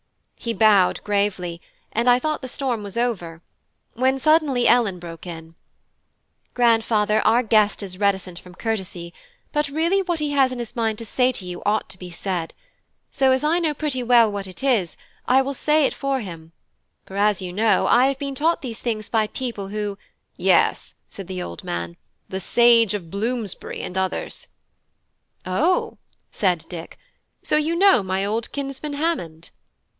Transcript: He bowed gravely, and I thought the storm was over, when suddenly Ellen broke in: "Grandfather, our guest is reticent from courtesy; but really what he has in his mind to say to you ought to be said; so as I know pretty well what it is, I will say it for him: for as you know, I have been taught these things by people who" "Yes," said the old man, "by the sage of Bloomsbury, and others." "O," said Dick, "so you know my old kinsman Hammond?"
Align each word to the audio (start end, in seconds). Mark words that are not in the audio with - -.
He 0.35 0.55
bowed 0.55 1.03
gravely, 1.03 1.61
and 1.91 2.09
I 2.09 2.17
thought 2.17 2.41
the 2.41 2.47
storm 2.47 2.81
was 2.81 2.97
over, 2.97 3.43
when 3.93 4.17
suddenly 4.17 4.67
Ellen 4.67 4.97
broke 4.97 5.27
in: 5.27 5.53
"Grandfather, 6.55 7.21
our 7.23 7.43
guest 7.43 7.83
is 7.83 7.99
reticent 7.99 8.39
from 8.39 8.55
courtesy; 8.55 9.13
but 9.51 9.67
really 9.69 10.01
what 10.01 10.19
he 10.19 10.31
has 10.31 10.51
in 10.51 10.57
his 10.57 10.75
mind 10.75 10.97
to 10.97 11.05
say 11.05 11.31
to 11.31 11.45
you 11.45 11.61
ought 11.63 11.87
to 11.89 11.99
be 11.99 12.09
said; 12.09 12.55
so 13.11 13.31
as 13.31 13.43
I 13.43 13.59
know 13.59 13.75
pretty 13.75 14.01
well 14.01 14.31
what 14.31 14.47
it 14.47 14.63
is, 14.63 14.97
I 15.27 15.43
will 15.43 15.53
say 15.53 15.85
it 15.85 15.93
for 15.93 16.21
him: 16.21 16.51
for 17.05 17.15
as 17.15 17.39
you 17.43 17.53
know, 17.53 17.85
I 17.85 18.07
have 18.07 18.17
been 18.17 18.33
taught 18.33 18.63
these 18.63 18.79
things 18.79 19.07
by 19.07 19.27
people 19.27 19.67
who" 19.67 19.99
"Yes," 20.53 20.95
said 21.07 21.27
the 21.27 21.43
old 21.43 21.63
man, 21.63 21.91
"by 21.91 21.97
the 22.29 22.39
sage 22.39 22.95
of 22.95 23.11
Bloomsbury, 23.11 23.81
and 23.81 23.95
others." 23.95 24.47
"O," 25.45 25.99
said 26.31 26.65
Dick, 26.67 26.97
"so 27.43 27.55
you 27.57 27.75
know 27.75 28.01
my 28.01 28.25
old 28.25 28.51
kinsman 28.51 28.93
Hammond?" 28.93 29.51